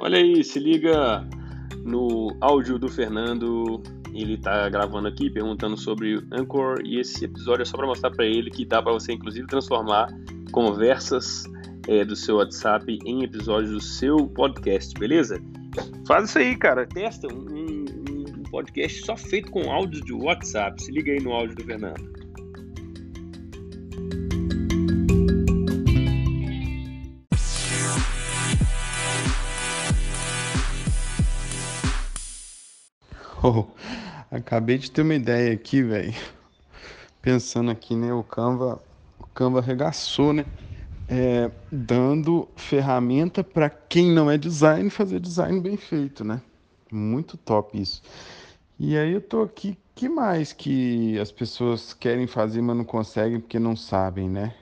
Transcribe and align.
Olha 0.00 0.18
aí, 0.18 0.44
se 0.44 0.58
liga 0.58 1.26
no 1.84 2.36
áudio 2.40 2.78
do 2.78 2.88
Fernando. 2.88 3.82
Ele 4.12 4.38
tá 4.38 4.68
gravando 4.68 5.08
aqui 5.08 5.28
perguntando 5.28 5.76
sobre 5.76 6.22
Anchor 6.32 6.80
e 6.84 6.98
esse 6.98 7.24
episódio 7.24 7.62
é 7.62 7.64
só 7.66 7.76
para 7.76 7.86
mostrar 7.86 8.10
para 8.10 8.24
ele 8.24 8.50
que 8.50 8.64
dá 8.64 8.82
para 8.82 8.92
você 8.92 9.12
inclusive 9.12 9.46
transformar 9.46 10.08
conversas 10.52 11.44
é, 11.86 12.02
do 12.02 12.16
seu 12.16 12.36
WhatsApp 12.36 12.98
em 13.04 13.22
episódios 13.24 13.72
do 13.72 13.80
seu 13.80 14.26
podcast, 14.28 14.98
beleza? 14.98 15.38
Faz 16.06 16.30
isso 16.30 16.38
aí, 16.38 16.56
cara. 16.56 16.86
Testa 16.86 17.28
um, 17.28 17.44
um, 17.46 18.42
podcast 18.50 19.04
só 19.04 19.16
feito 19.16 19.50
com 19.50 19.70
áudios 19.70 20.02
de 20.02 20.14
WhatsApp. 20.14 20.82
Se 20.82 20.90
liga 20.90 21.12
aí 21.12 21.20
no 21.20 21.32
áudio 21.32 21.56
do 21.56 21.64
Fernando. 21.64 22.25
Oh, 33.48 33.64
acabei 34.28 34.76
de 34.76 34.90
ter 34.90 35.02
uma 35.02 35.14
ideia 35.14 35.52
aqui, 35.54 35.80
velho. 35.80 36.12
Pensando 37.22 37.70
aqui, 37.70 37.94
né? 37.94 38.12
O 38.12 38.24
Canva, 38.24 38.82
o 39.20 39.26
Canva 39.28 39.60
arregaçou, 39.60 40.32
né? 40.32 40.44
É, 41.08 41.52
dando 41.70 42.48
ferramenta 42.56 43.44
para 43.44 43.70
quem 43.70 44.10
não 44.10 44.28
é 44.28 44.36
design 44.36 44.90
fazer 44.90 45.20
design 45.20 45.60
bem 45.60 45.76
feito, 45.76 46.24
né? 46.24 46.42
Muito 46.90 47.36
top 47.36 47.80
isso. 47.80 48.02
E 48.78 48.98
aí 48.98 49.12
eu 49.12 49.20
tô 49.20 49.42
aqui, 49.42 49.78
que 49.94 50.08
mais 50.08 50.52
que 50.52 51.16
as 51.20 51.30
pessoas 51.30 51.94
querem 51.94 52.26
fazer, 52.26 52.60
mas 52.62 52.76
não 52.76 52.84
conseguem 52.84 53.40
porque 53.40 53.60
não 53.60 53.76
sabem, 53.76 54.28
né? 54.28 54.54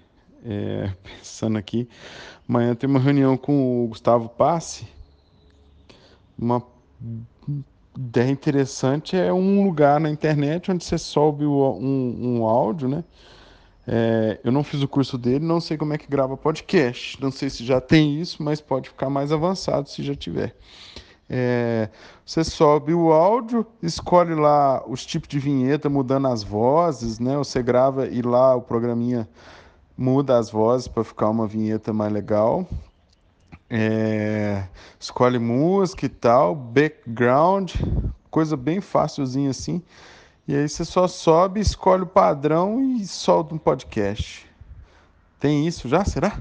É, 0.45 0.93
pensando 1.03 1.57
aqui, 1.57 1.89
amanhã 2.49 2.75
tem 2.75 2.91
uma 2.91 3.01
reunião 3.01 3.37
com 3.37 3.85
o 3.85 3.89
Gustavo 3.89 4.29
Passe, 4.29 4.87
uma 6.39 6.61
ideia 7.97 8.31
interessante 8.31 9.17
é 9.17 9.33
um 9.33 9.65
lugar 9.65 10.01
na 10.01 10.11
internet 10.11 10.71
onde 10.71 10.85
você 10.85 10.99
sobe 10.99 11.45
um, 11.47 12.39
um 12.39 12.45
áudio, 12.45 12.89
né? 12.89 13.05
É, 13.87 14.41
eu 14.43 14.51
não 14.51 14.65
fiz 14.65 14.83
o 14.83 14.89
curso 14.89 15.19
dele, 15.19 15.45
não 15.45 15.61
sei 15.61 15.77
como 15.77 15.93
é 15.93 15.99
que 15.99 16.07
grava 16.09 16.37
podcast. 16.37 17.21
Não 17.21 17.31
sei 17.31 17.51
se 17.51 17.65
já 17.65 17.81
tem 17.81 18.21
isso, 18.21 18.43
mas 18.43 18.61
pode 18.61 18.89
ficar 18.89 19.11
mais 19.11 19.31
avançado 19.31 19.89
se 19.89 20.03
já 20.03 20.15
tiver. 20.15 20.55
É, 21.29 21.89
você 22.25 22.45
sobe 22.45 22.93
o 22.93 23.13
áudio, 23.13 23.67
escolhe 23.83 24.35
lá 24.35 24.83
os 24.87 25.05
tipos 25.05 25.29
de 25.29 25.39
vinheta, 25.39 25.89
mudando 25.89 26.29
as 26.29 26.43
vozes, 26.43 27.19
né? 27.19 27.37
Você 27.37 27.63
grava 27.63 28.07
e 28.07 28.23
lá 28.23 28.55
o 28.55 28.63
programinha 28.63 29.29
muda 29.97 30.39
as 30.39 30.51
vozes 30.51 30.89
para 30.89 31.05
ficar 31.05 31.29
uma 31.31 31.47
vinheta 31.47 31.93
mais 31.93 32.13
legal. 32.13 32.67
É, 33.77 34.69
escolhe 35.01 35.37
música 35.37 36.07
e 36.07 36.09
tal, 36.09 36.55
background, 36.55 37.75
coisa 38.31 38.57
bem 38.57 38.81
fácilzinha 38.81 39.51
assim. 39.51 39.83
E 40.47 40.55
aí 40.55 40.69
você 40.69 40.85
só 40.85 41.09
sobe, 41.09 41.59
escolhe 41.59 42.05
o 42.05 42.07
padrão 42.07 42.81
e 42.81 43.05
solta 43.05 43.53
um 43.53 43.59
podcast. 43.59 44.49
Tem 45.41 45.67
isso 45.67 45.89
já? 45.89 46.05
Será? 46.05 46.41